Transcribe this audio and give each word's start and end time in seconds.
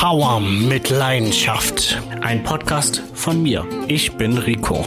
Power 0.00 0.40
mit 0.40 0.88
Leidenschaft. 0.88 2.00
Ein 2.22 2.42
Podcast 2.42 3.02
von 3.12 3.42
mir. 3.42 3.66
Ich 3.86 4.10
bin 4.16 4.38
Rico. 4.38 4.86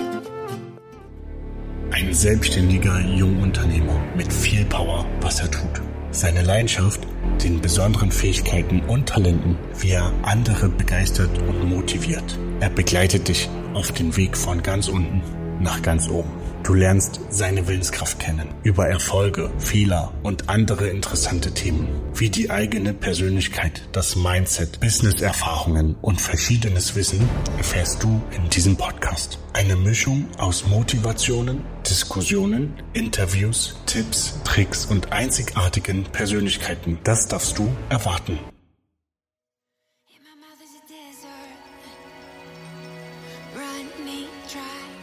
Ein 1.91 2.11
selbstständiger 2.15 2.99
Jungunternehmer 2.99 4.01
mit 4.17 4.33
viel 4.33 4.65
Power, 4.65 5.05
was 5.21 5.39
er 5.39 5.51
tut. 5.51 5.83
Seine 6.09 6.41
Leidenschaft, 6.41 7.01
den 7.43 7.61
besonderen 7.61 8.11
Fähigkeiten 8.11 8.81
und 8.87 9.07
Talenten, 9.07 9.55
wie 9.77 9.91
er 9.91 10.11
andere 10.23 10.67
begeistert 10.67 11.37
und 11.47 11.69
motiviert. 11.69 12.39
Er 12.59 12.71
begleitet 12.71 13.27
dich 13.27 13.47
auf 13.73 13.91
den 13.91 14.15
Weg 14.15 14.37
von 14.37 14.61
ganz 14.63 14.87
unten 14.87 15.21
nach 15.59 15.81
ganz 15.81 16.09
oben. 16.09 16.29
Du 16.63 16.73
lernst 16.73 17.19
seine 17.29 17.67
Willenskraft 17.67 18.19
kennen, 18.19 18.47
über 18.63 18.87
Erfolge, 18.87 19.51
Fehler 19.57 20.13
und 20.23 20.47
andere 20.47 20.87
interessante 20.87 21.53
Themen, 21.53 21.89
wie 22.13 22.29
die 22.29 22.49
eigene 22.49 22.93
Persönlichkeit, 22.93 23.89
das 23.91 24.15
Mindset, 24.15 24.79
Business-Erfahrungen 24.79 25.97
und 26.01 26.21
verschiedenes 26.21 26.95
Wissen 26.95 27.27
erfährst 27.57 28.01
du 28.01 28.21
in 28.31 28.49
diesem 28.49 28.77
Podcast. 28.77 29.39
Eine 29.51 29.75
Mischung 29.75 30.25
aus 30.37 30.65
Motivationen, 30.67 31.65
Diskussionen, 31.89 32.75
Interviews, 32.93 33.75
Tipps, 33.85 34.39
Tricks 34.45 34.85
und 34.85 35.11
einzigartigen 35.11 36.03
Persönlichkeiten. 36.03 36.97
Das 37.03 37.27
darfst 37.27 37.57
du 37.57 37.67
erwarten. 37.89 38.39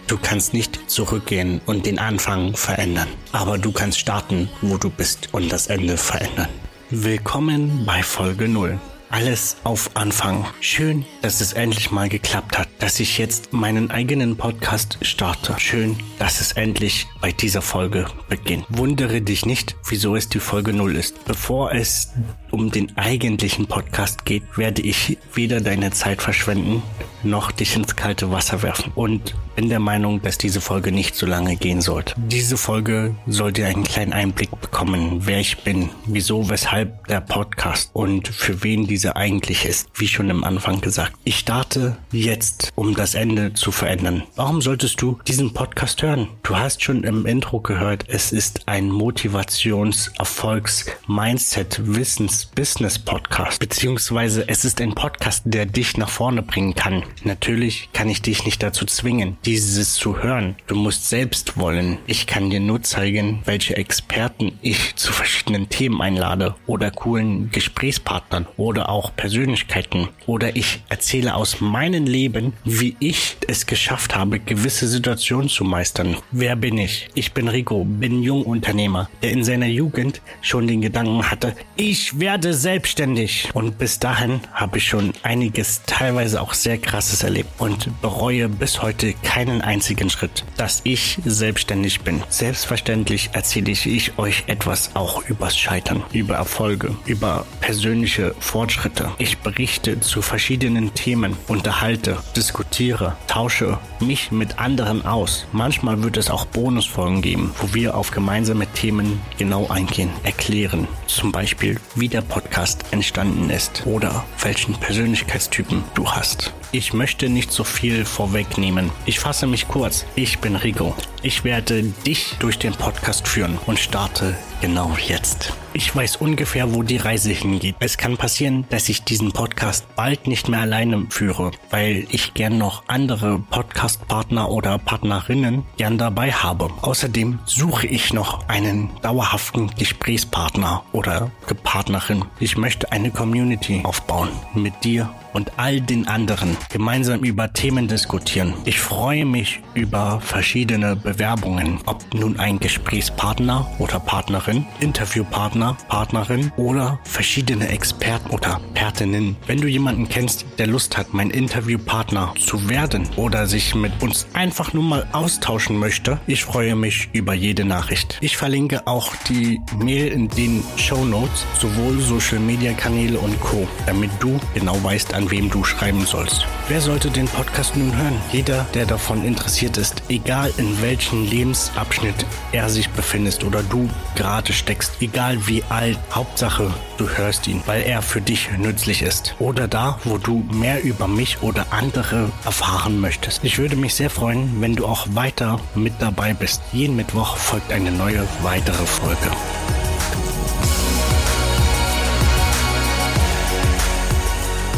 Du 0.06 0.18
kannst 0.18 0.54
nicht 0.54 0.90
zurückgehen 0.90 1.60
und 1.66 1.86
den 1.86 2.00
Anfang 2.00 2.56
verändern, 2.56 3.06
aber 3.30 3.58
du 3.58 3.70
kannst 3.70 4.00
starten, 4.00 4.48
wo 4.60 4.76
du 4.76 4.90
bist 4.90 5.28
und 5.32 5.52
das 5.52 5.68
Ende 5.68 5.96
verändern. 5.96 6.48
Willkommen 6.90 7.84
bei 7.86 8.02
Folge 8.02 8.48
0. 8.48 8.80
Alles 9.12 9.56
auf 9.64 9.90
Anfang. 9.94 10.46
Schön, 10.60 11.04
dass 11.22 11.40
es 11.40 11.52
endlich 11.52 11.92
mal 11.92 12.08
geklappt 12.08 12.58
hat, 12.58 12.68
dass 12.78 13.00
ich 13.00 13.18
jetzt 13.18 13.52
meinen 13.52 13.90
eigenen 13.90 14.36
Podcast 14.36 14.98
starte. 15.02 15.54
Schön, 15.58 15.96
dass 16.18 16.40
es 16.40 16.52
endlich 16.52 17.06
bei 17.20 17.32
dieser 17.32 17.62
Folge 17.62 18.06
beginnt. 18.28 18.66
Wundere 18.68 19.20
dich 19.20 19.46
nicht, 19.46 19.76
wieso 19.88 20.14
es 20.14 20.28
die 20.28 20.40
Folge 20.40 20.72
0 20.72 20.96
ist. 20.96 21.24
Bevor 21.24 21.72
es 21.72 22.12
um 22.50 22.70
den 22.70 22.96
eigentlichen 22.96 23.66
Podcast 23.66 24.24
geht, 24.24 24.42
werde 24.56 24.82
ich 24.82 25.18
weder 25.34 25.60
deine 25.60 25.90
Zeit 25.90 26.22
verschwenden, 26.22 26.82
noch 27.22 27.52
dich 27.52 27.76
ins 27.76 27.96
kalte 27.96 28.30
Wasser 28.30 28.62
werfen. 28.62 28.92
Und 28.94 29.34
bin 29.60 29.68
der 29.68 29.80
Meinung, 29.80 30.22
dass 30.22 30.38
diese 30.38 30.60
Folge 30.60 30.90
nicht 30.90 31.14
so 31.14 31.26
lange 31.26 31.56
gehen 31.56 31.82
sollte. 31.82 32.14
Diese 32.16 32.56
Folge 32.56 33.14
soll 33.26 33.52
dir 33.52 33.66
einen 33.66 33.84
kleinen 33.84 34.12
Einblick 34.12 34.50
bekommen, 34.60 35.26
wer 35.26 35.38
ich 35.38 35.58
bin, 35.58 35.90
wieso, 36.06 36.48
weshalb 36.48 37.06
der 37.08 37.20
Podcast 37.20 37.90
und 37.92 38.28
für 38.28 38.62
wen 38.62 38.86
dieser 38.86 39.16
eigentlich 39.16 39.66
ist. 39.66 39.88
Wie 39.94 40.08
schon 40.08 40.30
am 40.30 40.44
Anfang 40.44 40.80
gesagt. 40.80 41.12
Ich 41.24 41.38
starte 41.38 41.98
jetzt, 42.10 42.70
um 42.74 42.94
das 42.94 43.14
Ende 43.14 43.52
zu 43.52 43.70
verändern. 43.70 44.22
Warum 44.36 44.62
solltest 44.62 45.02
du 45.02 45.18
diesen 45.26 45.52
Podcast 45.52 46.02
hören? 46.02 46.28
Du 46.42 46.56
hast 46.56 46.82
schon 46.82 47.04
im 47.04 47.26
Intro 47.26 47.60
gehört, 47.60 48.04
es 48.08 48.32
ist 48.32 48.66
ein 48.66 48.90
Motivations-, 48.90 50.10
Erfolgs-, 50.18 50.86
Mindset-, 51.06 51.80
Wissens-, 51.84 52.46
Business-Podcast. 52.46 53.58
Beziehungsweise 53.58 54.48
es 54.48 54.64
ist 54.64 54.80
ein 54.80 54.94
Podcast, 54.94 55.42
der 55.44 55.66
dich 55.66 55.96
nach 55.96 56.08
vorne 56.08 56.42
bringen 56.42 56.74
kann. 56.74 57.02
Natürlich 57.24 57.88
kann 57.92 58.08
ich 58.08 58.22
dich 58.22 58.44
nicht 58.44 58.62
dazu 58.62 58.86
zwingen, 58.86 59.36
dieses 59.44 59.94
zu 59.94 60.22
hören. 60.22 60.56
Du 60.66 60.74
musst 60.74 61.08
selbst 61.08 61.58
wollen. 61.58 61.98
Ich 62.06 62.26
kann 62.26 62.50
dir 62.50 62.60
nur 62.60 62.82
zeigen, 62.82 63.42
welche 63.44 63.76
Experten 63.76 64.52
ich 64.62 64.96
zu 64.96 65.12
verschiedenen 65.12 65.68
Themen 65.68 66.00
einlade 66.00 66.54
oder 66.66 66.90
coolen 66.90 67.50
Gesprächspartnern 67.50 68.46
oder 68.56 68.88
auch 68.88 69.14
Persönlichkeiten. 69.14 70.08
Oder 70.26 70.56
ich 70.56 70.82
erzähle 70.88 71.34
aus 71.34 71.60
meinem 71.60 72.04
Leben, 72.06 72.52
wie 72.64 72.96
ich 73.00 73.36
es 73.46 73.66
geschafft 73.66 74.14
habe, 74.16 74.38
gewisse 74.38 74.88
Situationen 74.88 75.48
zu 75.48 75.64
meistern. 75.64 76.16
Wer 76.30 76.56
bin 76.56 76.78
ich? 76.78 77.08
Ich 77.14 77.32
bin 77.32 77.48
Rico, 77.48 77.84
bin 77.84 78.22
Jungunternehmer, 78.22 79.08
der 79.22 79.32
in 79.32 79.44
seiner 79.44 79.66
Jugend 79.66 80.20
schon 80.40 80.66
den 80.66 80.80
Gedanken 80.80 81.30
hatte, 81.30 81.54
ich 81.76 82.18
werde 82.18 82.54
selbstständig. 82.54 83.50
Und 83.54 83.78
bis 83.78 83.98
dahin 83.98 84.40
habe 84.52 84.78
ich 84.78 84.86
schon 84.86 85.12
einiges, 85.22 85.82
teilweise 85.86 86.40
auch 86.40 86.54
sehr 86.54 86.78
krasses 87.00 87.22
erlebt 87.22 87.48
und 87.58 88.02
bereue 88.02 88.50
bis 88.50 88.82
heute 88.82 89.14
keinen 89.22 89.62
einzigen 89.62 90.10
Schritt, 90.10 90.44
dass 90.58 90.82
ich 90.84 91.18
selbstständig 91.24 92.02
bin. 92.02 92.22
Selbstverständlich 92.28 93.30
erzähle 93.32 93.70
ich 93.70 94.18
euch 94.18 94.44
etwas 94.48 94.94
auch 94.94 95.26
übers 95.26 95.56
Scheitern, 95.56 96.02
über 96.12 96.34
Erfolge, 96.34 96.94
über 97.06 97.46
persönliche 97.62 98.34
Fortschritte. 98.38 99.12
Ich 99.16 99.38
berichte 99.38 99.98
zu 100.00 100.20
verschiedenen 100.20 100.92
Themen, 100.92 101.38
unterhalte, 101.48 102.18
diskutiere, 102.36 103.16
tausche 103.28 103.78
mich 104.00 104.30
mit 104.30 104.58
anderen 104.58 105.06
aus. 105.06 105.46
Manchmal 105.52 106.02
wird 106.02 106.18
es 106.18 106.28
auch 106.28 106.44
Bonusfolgen 106.44 107.22
geben, 107.22 107.54
wo 107.62 107.72
wir 107.72 107.96
auf 107.96 108.10
gemeinsame 108.10 108.66
Themen 108.66 109.22
genau 109.38 109.68
eingehen, 109.68 110.10
erklären. 110.22 110.86
Zum 111.06 111.32
Beispiel, 111.32 111.80
wie 111.94 112.08
der 112.08 112.20
Podcast 112.20 112.84
entstanden 112.90 113.48
ist 113.48 113.86
oder 113.86 114.22
welchen 114.42 114.74
Persönlichkeitstypen 114.74 115.82
du 115.94 116.06
hast. 116.06 116.52
Ich 116.72 116.92
möchte 116.92 117.28
nicht 117.28 117.50
so 117.50 117.64
viel 117.64 118.04
vorwegnehmen. 118.04 118.92
Ich 119.04 119.18
fasse 119.18 119.48
mich 119.48 119.66
kurz. 119.66 120.06
Ich 120.14 120.38
bin 120.38 120.54
Rico. 120.54 120.94
Ich 121.22 121.44
werde 121.44 121.82
dich 121.82 122.36
durch 122.38 122.58
den 122.58 122.72
Podcast 122.72 123.28
führen 123.28 123.58
und 123.66 123.78
starte 123.78 124.34
genau 124.62 124.96
jetzt. 125.06 125.52
Ich 125.72 125.94
weiß 125.94 126.16
ungefähr, 126.16 126.74
wo 126.74 126.82
die 126.82 126.96
Reise 126.96 127.30
hingeht. 127.30 127.76
Es 127.78 127.96
kann 127.96 128.16
passieren, 128.16 128.64
dass 128.70 128.88
ich 128.88 129.04
diesen 129.04 129.30
Podcast 129.30 129.86
bald 129.96 130.26
nicht 130.26 130.48
mehr 130.48 130.60
alleine 130.60 131.06
führe, 131.10 131.52
weil 131.70 132.06
ich 132.10 132.34
gern 132.34 132.58
noch 132.58 132.82
andere 132.88 133.38
Podcast-Partner 133.38 134.50
oder 134.50 134.78
Partnerinnen 134.78 135.64
gern 135.76 135.98
dabei 135.98 136.32
habe. 136.32 136.70
Außerdem 136.80 137.38
suche 137.44 137.86
ich 137.86 138.12
noch 138.12 138.48
einen 138.48 138.90
dauerhaften 139.02 139.70
Gesprächspartner 139.78 140.82
oder 140.92 141.30
Partnerin. 141.62 142.24
Ich 142.40 142.56
möchte 142.56 142.90
eine 142.90 143.10
Community 143.10 143.82
aufbauen 143.84 144.30
mit 144.54 144.72
dir 144.82 145.10
und 145.32 145.52
all 145.58 145.80
den 145.80 146.08
anderen 146.08 146.56
gemeinsam 146.70 147.20
über 147.20 147.52
Themen 147.52 147.86
diskutieren. 147.86 148.54
Ich 148.64 148.80
freue 148.80 149.24
mich 149.24 149.60
über 149.74 150.20
verschiedene 150.20 150.96
Bewerbungen, 151.10 151.80
ob 151.86 152.14
nun 152.14 152.38
ein 152.38 152.60
Gesprächspartner 152.60 153.68
oder 153.80 153.98
Partnerin, 153.98 154.64
Interviewpartner, 154.78 155.76
Partnerin 155.88 156.52
oder 156.56 157.00
verschiedene 157.02 157.68
Experten 157.68 158.30
oder 158.30 158.60
Expertinnen. 158.74 159.36
Wenn 159.46 159.60
du 159.60 159.66
jemanden 159.66 160.08
kennst, 160.08 160.44
der 160.58 160.68
Lust 160.68 160.96
hat, 160.96 161.12
mein 161.12 161.30
Interviewpartner 161.30 162.32
zu 162.38 162.68
werden 162.68 163.08
oder 163.16 163.48
sich 163.48 163.74
mit 163.74 163.92
uns 164.00 164.26
einfach 164.34 164.72
nur 164.72 164.84
mal 164.84 165.06
austauschen 165.12 165.78
möchte, 165.78 166.20
ich 166.28 166.44
freue 166.44 166.76
mich 166.76 167.08
über 167.12 167.34
jede 167.34 167.64
Nachricht. 167.64 168.18
Ich 168.20 168.36
verlinke 168.36 168.86
auch 168.86 169.12
die 169.28 169.60
Mail 169.76 170.12
in 170.12 170.28
den 170.28 170.62
Show 170.76 171.04
Notes, 171.04 171.44
sowohl 171.58 171.98
Social 172.00 172.38
Media 172.38 172.72
Kanäle 172.72 173.18
und 173.18 173.38
Co, 173.40 173.66
damit 173.86 174.10
du 174.20 174.38
genau 174.54 174.82
weißt, 174.82 175.12
an 175.14 175.30
wem 175.30 175.50
du 175.50 175.64
schreiben 175.64 176.06
sollst. 176.06 176.46
Wer 176.68 176.80
sollte 176.80 177.10
den 177.10 177.26
Podcast 177.26 177.76
nun 177.76 177.96
hören? 177.96 178.20
Jeder, 178.32 178.64
der 178.74 178.86
davon 178.86 179.24
interessiert 179.24 179.76
ist, 179.76 180.02
egal 180.08 180.52
in 180.56 180.80
welchem 180.80 180.99
Lebensabschnitt 181.12 182.26
er 182.52 182.68
sich 182.68 182.90
befindet 182.90 183.44
oder 183.44 183.62
du 183.62 183.88
gerade 184.16 184.52
steckst, 184.52 184.92
egal 185.00 185.46
wie 185.46 185.64
alt, 185.68 185.98
Hauptsache 186.12 186.72
du 186.98 187.08
hörst 187.08 187.48
ihn, 187.48 187.62
weil 187.66 187.82
er 187.82 188.02
für 188.02 188.20
dich 188.20 188.50
nützlich 188.58 189.02
ist. 189.02 189.34
Oder 189.38 189.66
da, 189.66 189.98
wo 190.04 190.18
du 190.18 190.44
mehr 190.52 190.82
über 190.82 191.08
mich 191.08 191.42
oder 191.42 191.66
andere 191.70 192.30
erfahren 192.44 193.00
möchtest. 193.00 193.42
Ich 193.42 193.58
würde 193.58 193.76
mich 193.76 193.94
sehr 193.94 194.10
freuen, 194.10 194.60
wenn 194.60 194.76
du 194.76 194.86
auch 194.86 195.06
weiter 195.14 195.58
mit 195.74 195.94
dabei 195.98 196.34
bist. 196.34 196.60
Jeden 196.72 196.96
Mittwoch 196.96 197.36
folgt 197.36 197.72
eine 197.72 197.90
neue 197.90 198.26
weitere 198.42 198.86
Folge. 198.86 199.30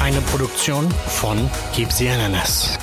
Eine 0.01 0.21
Produktion 0.23 0.89
von 1.07 1.51
Gibsi 1.75 2.09
Ananas. 2.09 2.79